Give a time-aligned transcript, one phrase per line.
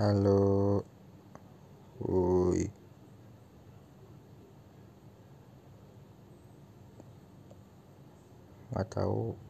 [0.00, 0.80] halo.
[2.00, 2.64] Woi.
[8.70, 9.49] Nggak tahu.